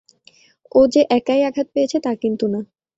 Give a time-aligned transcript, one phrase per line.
[0.71, 2.59] ও যে একাই আঘাত পেয়েছে তা কিন্তু না।